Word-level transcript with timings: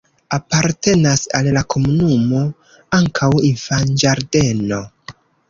Apartenas 0.35 1.25
al 1.39 1.49
la 1.57 1.63
komunumo 1.73 2.41
ankaŭ 3.01 3.31
infanĝardeno. 3.51 4.83